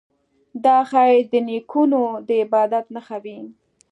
دا 0.63 0.77
ښايي 0.89 1.19
د 1.31 1.33
نیکونو 1.47 2.01
د 2.27 2.29
عبادت 2.43 2.85
نښه 2.95 3.17
وي. 3.23 3.39